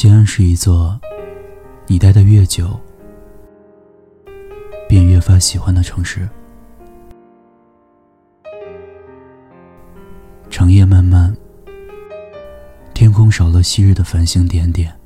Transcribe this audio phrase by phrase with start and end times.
[0.00, 0.96] 西安是一座
[1.88, 2.78] 你待的越久，
[4.88, 6.28] 便越发喜欢的城市。
[10.48, 11.36] 长夜漫漫，
[12.94, 14.96] 天空少了昔日的繁星点点。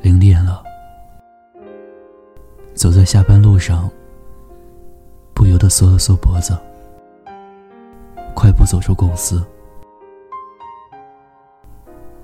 [0.00, 0.64] 零点了，
[2.72, 3.86] 走在下班路上，
[5.34, 6.58] 不由得缩了缩脖子，
[8.34, 9.44] 快步走出公司。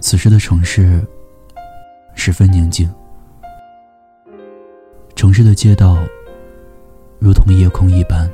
[0.06, 1.04] 此时的城市
[2.14, 2.88] 十分宁静，
[5.16, 5.98] 城市的街道
[7.18, 8.30] 如同夜空一般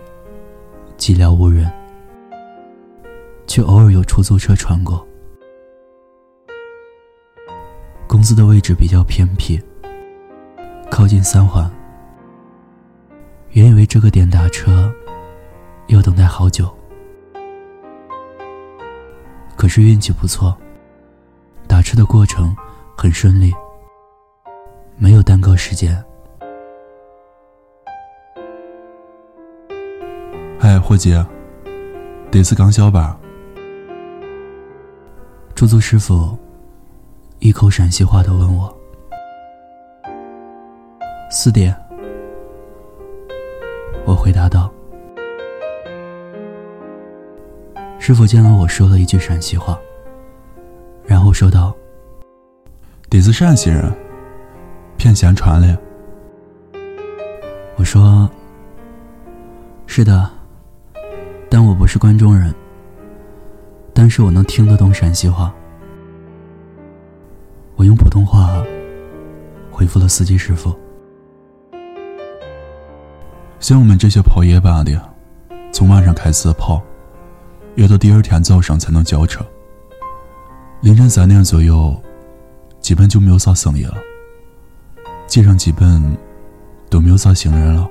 [0.99, 1.73] 寂寥无人，
[3.47, 5.03] 却偶尔有出租车穿过。
[8.07, 9.59] 公司的位置比较偏僻，
[10.91, 11.71] 靠近三环。
[13.53, 14.93] 原以为这个点打车
[15.87, 16.71] 要等待好久，
[19.57, 20.55] 可是运气不错。
[21.73, 22.55] 打车的过程
[22.95, 23.51] 很顺利，
[24.99, 25.97] 没有耽搁时间。
[30.61, 31.15] 嗨，伙计，
[32.31, 33.19] 这次刚下班。
[35.55, 36.39] 出租师傅
[37.39, 38.71] 一口陕西话的问我
[41.33, 41.75] ：“四点。”
[44.05, 44.71] 我回答道。
[47.99, 49.81] 师傅见了我说了一句陕西话。
[51.33, 51.75] 然后说道
[53.09, 53.91] ：“你是陕西人，
[54.99, 55.79] 骗闲传的。”
[57.77, 58.29] 我说
[59.89, 60.31] ：“是的，
[61.49, 62.55] 但我不是关中人。
[63.95, 65.51] 但是我能听得懂陕西话。”
[67.77, 68.63] 我用普通话
[69.71, 70.79] 回复了司机师傅
[73.59, 75.01] ：“像我们这些跑夜班的，
[75.73, 76.83] 从晚上开始跑，
[77.77, 79.43] 要到第二天早上才能交车。”
[80.83, 81.95] 凌晨三点左右，
[82.81, 83.95] 基本就没有啥生意了。
[85.29, 86.03] 街上基本
[86.91, 87.89] 都没有啥行人了。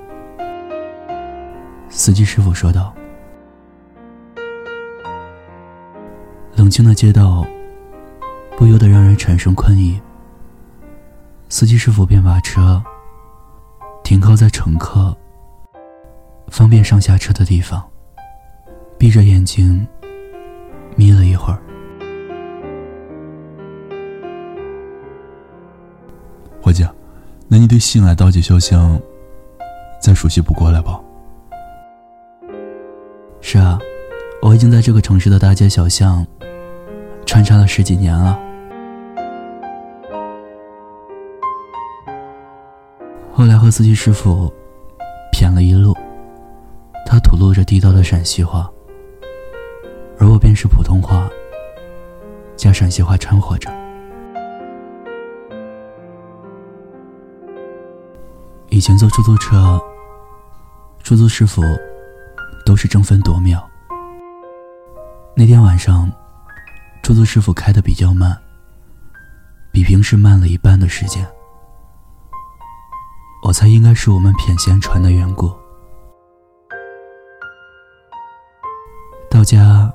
[1.87, 2.93] 司机师傅说道
[6.53, 7.47] ：“冷清的街道，
[8.57, 9.97] 不由得让人产生困意。”
[11.47, 12.83] 司机师傅便把车
[14.03, 15.15] 停靠在乘客
[16.49, 17.81] 方便上下车的地方，
[18.97, 19.87] 闭着眼睛
[20.97, 21.61] 眯了一会儿。
[26.61, 26.87] 伙计，
[27.47, 29.01] 那你对西安大街小巷
[29.99, 31.01] 再熟悉不过来吧？
[33.41, 33.79] 是啊，
[34.43, 36.25] 我已经在这个城市的大街小巷
[37.25, 38.39] 穿插了十几年了。
[43.33, 44.53] 后来和司机师傅
[45.33, 45.97] 谝了一路，
[47.07, 48.69] 他吐露着地道的陕西话，
[50.19, 51.27] 而我便是普通话
[52.55, 53.80] 加陕西话掺和着。
[58.81, 59.79] 以前坐出租车，
[61.03, 61.61] 出租师傅
[62.65, 63.63] 都是争分夺秒。
[65.35, 66.11] 那天晚上，
[67.03, 68.35] 出租师傅开的比较慢，
[69.71, 71.23] 比平时慢了一半的时间。
[73.43, 75.55] 我猜应该是我们偏闲传的缘故。
[79.29, 79.93] 到家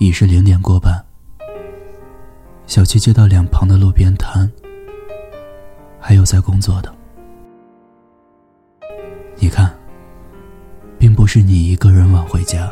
[0.00, 1.00] 已是零点过半，
[2.66, 4.50] 小区街道两旁的路边摊
[6.00, 6.92] 还有在工作的。
[11.34, 12.70] 是你一个人晚回家，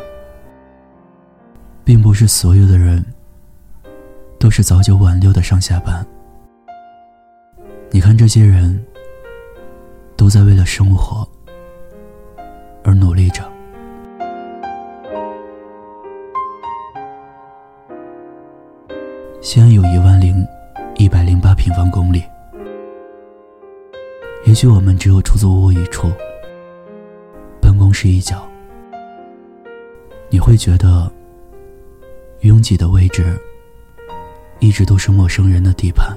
[1.83, 3.03] 并不是所有的人
[4.39, 6.07] 都是早九晚六的上下班。
[7.91, 8.79] 你看，这些人
[10.15, 11.27] 都在为了生活
[12.85, 13.51] 而努力着。
[19.41, 20.47] 西安有一万零
[20.97, 22.23] 一百零八平方公里，
[24.45, 26.13] 也许我们只有出租屋一处。
[27.63, 28.47] 办公室一角，
[30.33, 31.13] 你会觉得
[32.43, 33.37] 拥挤的位置
[34.61, 36.17] 一直都是陌生人的地盘。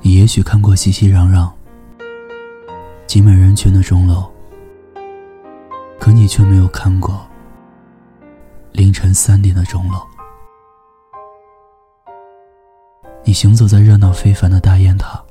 [0.00, 1.48] 你也许看过熙熙攘攘、
[3.06, 4.28] 挤满人群的钟楼，
[6.00, 7.24] 可你却没有看过
[8.72, 10.00] 凌晨三点的钟楼。
[13.22, 15.22] 你行走在热闹非凡的大雁塔，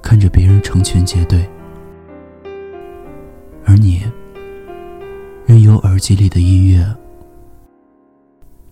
[0.00, 1.46] 看着别人成群结队。
[3.66, 4.02] 而你，
[5.80, 6.84] 耳机里的音乐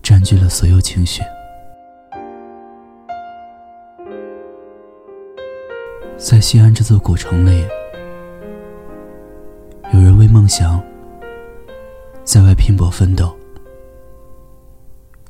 [0.01, 1.21] 占据了所有情绪。
[6.17, 7.63] 在西安这座古城里，
[9.93, 10.81] 有人为梦想
[12.23, 13.31] 在外拼搏奋斗，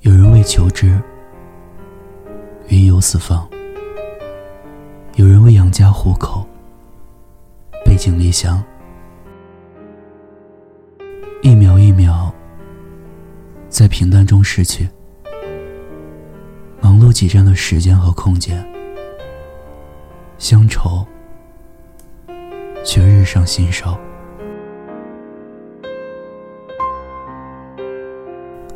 [0.01, 0.99] 有人为求知，
[2.69, 3.47] 云游四方；
[5.15, 6.47] 有人为养家糊口，
[7.83, 8.63] 背井离乡。
[11.47, 12.29] 一秒一秒，
[13.69, 14.85] 在平淡中逝去。
[16.81, 18.61] 忙碌挤占了时间和空间，
[20.37, 21.07] 乡愁
[22.83, 23.97] 却日上心烧。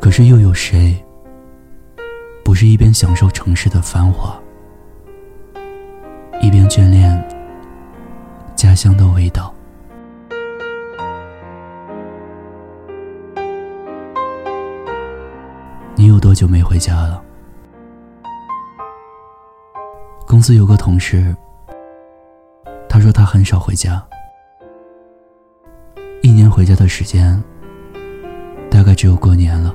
[0.00, 0.96] 可是又有谁，
[2.42, 4.40] 不是一边享受城市的繁华，
[6.40, 7.22] 一边眷恋
[8.56, 9.51] 家乡的味道？
[16.02, 17.22] 你有多久没回家了？
[20.26, 21.32] 公司有个同事，
[22.88, 24.04] 他说他很少回家，
[26.20, 27.40] 一年回家的时间
[28.68, 29.72] 大概只有过年了。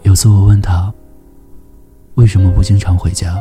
[0.00, 0.90] 有次我问他
[2.14, 3.38] 为什么不经常回家，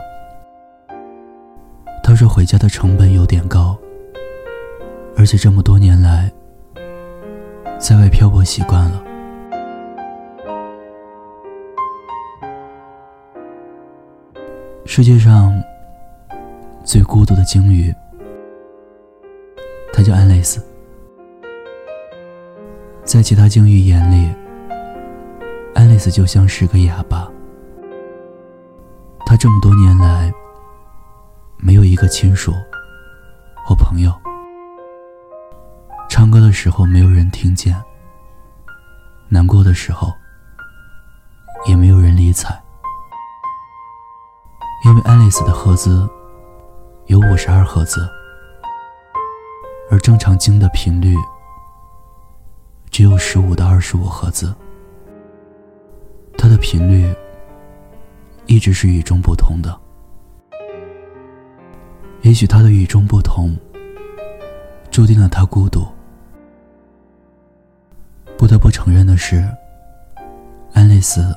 [2.04, 3.78] 他说回家的成本有点高，
[5.16, 6.30] 而且这么多年来
[7.80, 9.13] 在外漂泊习惯了。
[14.96, 15.52] 世界上
[16.84, 17.92] 最孤独的鲸鱼，
[19.92, 20.64] 它叫安蕾丝。
[23.04, 24.32] 在其他鲸鱼眼里，
[25.74, 27.28] 安蕾丝就像是个哑巴。
[29.26, 30.32] 他这么多年来，
[31.58, 32.54] 没有一个亲属
[33.66, 34.14] 或朋友。
[36.08, 37.76] 唱歌的时候没有人听见，
[39.28, 40.14] 难过的时候
[41.68, 42.62] 也没有人理睬。
[44.86, 46.06] 因为爱丽丝的赫兹
[47.06, 48.06] 有五十二赫兹，
[49.90, 51.16] 而正常鲸的频率
[52.92, 54.54] 只有十五到二十五赫兹，
[56.38, 57.16] 它的频率
[58.46, 59.74] 一直是与众不同的。
[62.22, 63.58] 也许它的与众不同，
[64.92, 65.88] 注定了它孤独。
[68.38, 69.50] 不得不承认的是，
[70.74, 71.34] 安丽丝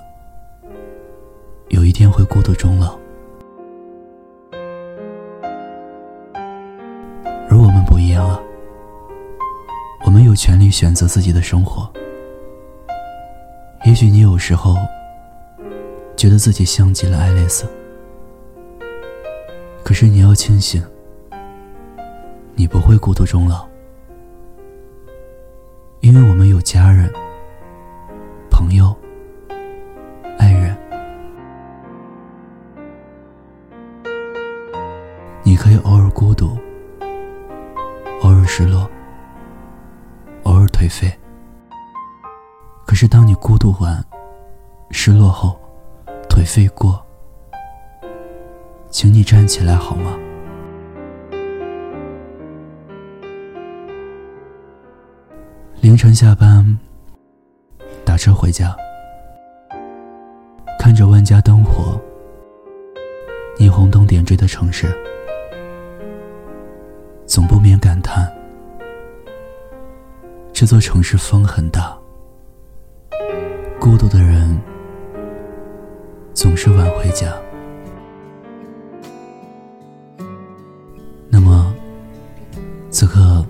[1.68, 2.98] 有一天会孤独终老。
[10.16, 11.92] 们有权利选择自己的生活。
[13.84, 14.74] 也许你有时候
[16.16, 17.66] 觉得自己像极了爱丽丝，
[19.84, 20.82] 可是你要庆幸，
[22.54, 23.68] 你不会孤独终老，
[26.00, 27.12] 因为我们有家人、
[28.50, 28.96] 朋友、
[30.38, 30.74] 爱人。
[35.42, 36.56] 你可以偶尔孤独。
[38.22, 38.90] 偶尔失落，
[40.76, 41.10] 颓废。
[42.86, 44.04] 可是，当你孤独完、
[44.90, 45.58] 失落后、
[46.28, 47.02] 颓废过，
[48.90, 50.14] 请你站起来好吗？
[55.80, 56.78] 凌晨下班，
[58.04, 58.76] 打车回家，
[60.78, 61.98] 看着万家灯火、
[63.58, 64.94] 霓虹灯点缀的城市，
[67.24, 68.30] 总不免感叹。
[70.58, 71.94] 这座城市风很大，
[73.78, 74.58] 孤独的人
[76.32, 77.30] 总是晚回家。
[81.28, 81.70] 那么，
[82.90, 83.44] 此刻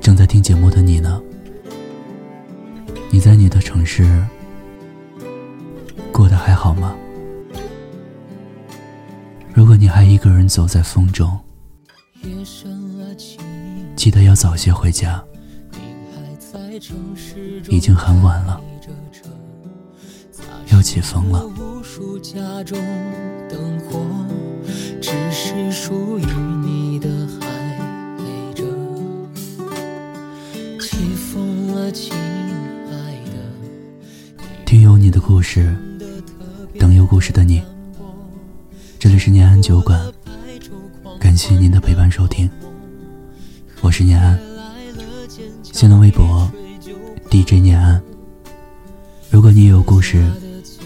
[0.00, 1.20] 正在听节目的你呢？
[3.10, 4.24] 你在你的城市
[6.12, 6.94] 过得还好吗？
[9.52, 11.36] 如果你还一个人走在风中，
[13.96, 15.20] 记得要早些回家。
[17.68, 18.60] 已经很晚了，
[20.72, 21.48] 要起风了。
[34.66, 35.76] 听有你的故事，
[36.78, 37.62] 等有故事的你。
[38.98, 40.00] 这里是念安酒馆，
[41.20, 42.50] 感谢您的陪伴收听，
[43.82, 44.36] 我是念安。
[45.62, 46.50] 新浪微博。
[47.32, 47.98] DJ 念安，
[49.30, 50.22] 如果你也有故事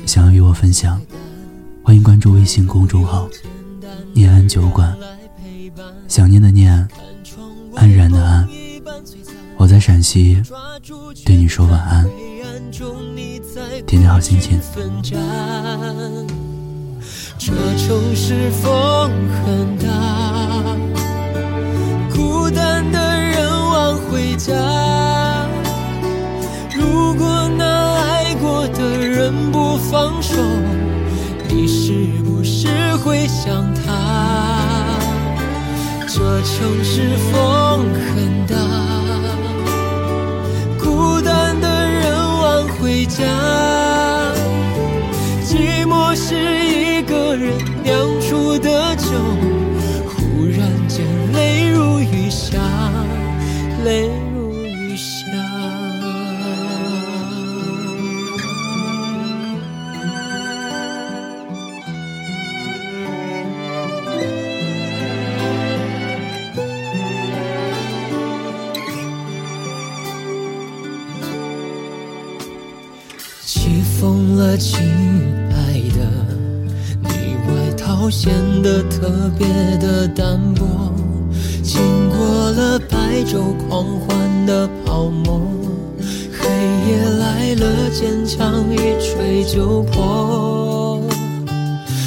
[0.07, 1.03] 想要与我分享，
[1.83, 3.29] 欢迎关注微信公众号
[4.15, 4.97] “念安酒馆”。
[6.07, 6.89] 想念的念，
[7.75, 8.49] 安然的安，
[9.57, 10.41] 我在陕西，
[11.25, 12.09] 对你说晚安，
[13.85, 14.61] 天天好心情。
[17.37, 19.11] 这城市风
[19.45, 20.77] 很大，
[22.15, 24.96] 孤单的人晚回家。
[26.87, 27.65] 如果那
[27.97, 29.67] 爱过的人不。
[29.89, 30.35] 放手，
[31.49, 31.93] 你是
[32.25, 32.67] 不是
[32.97, 34.99] 会想他？
[36.09, 38.57] 这城市风很大，
[40.77, 43.23] 孤单的人晚回家，
[45.45, 46.35] 寂寞是
[46.67, 47.53] 一个人
[78.17, 78.33] 显
[78.63, 79.47] 得特别
[79.77, 80.65] 的单薄。
[81.63, 82.97] 经过了白
[83.27, 85.39] 昼狂欢的泡沫，
[86.33, 86.49] 黑
[86.89, 91.03] 夜来了，坚强一吹就破。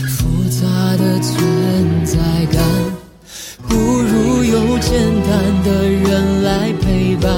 [0.07, 0.65] 复杂
[0.97, 2.17] 的存在
[2.51, 2.63] 感，
[3.67, 4.99] 不如有简
[5.29, 7.31] 单的人来陪伴。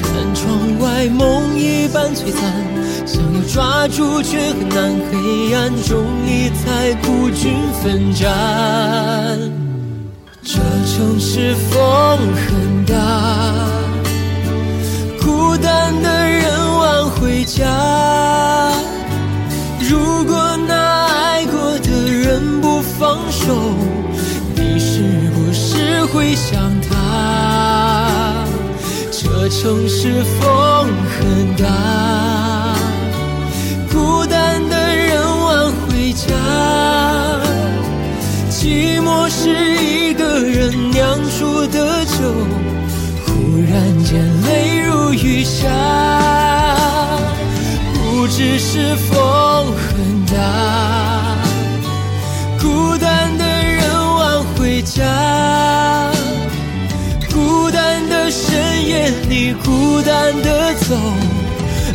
[0.00, 2.73] 看窗外，梦一般璀璨。
[3.06, 4.94] 想要抓住，却很难。
[5.10, 8.28] 黑暗中一再孤军奋战。
[10.42, 12.94] 这城市风很大，
[15.22, 18.72] 孤单的人晚回家。
[19.88, 23.54] 如果那爱过的人不放手，
[24.56, 25.02] 你是
[25.34, 28.44] 不是会想他？
[29.10, 32.53] 这城市风很大。
[45.14, 45.68] 雨下。
[47.92, 50.34] 不只是风很大，
[52.58, 53.84] 孤单的人
[54.16, 55.04] 晚回家，
[57.30, 60.94] 孤单的深夜里孤单的走，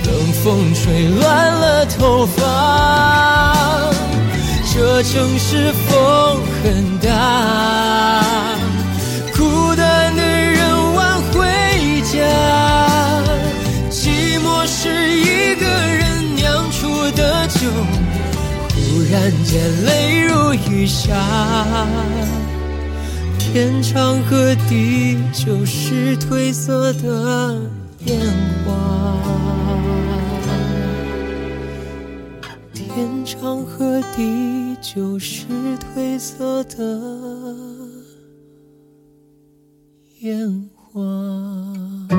[0.06, 3.92] 冷风吹乱了头发。
[4.72, 7.08] 这城市风很大，
[18.92, 21.16] 忽然间泪如雨下，
[23.38, 27.62] 天长和地久是褪色的
[28.06, 28.20] 烟
[28.66, 29.16] 花。
[32.74, 35.46] 天长和地久是
[35.96, 36.76] 褪色的
[40.22, 42.19] 烟花。